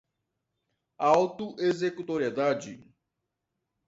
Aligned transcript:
auto-executoriedade 1.11 2.89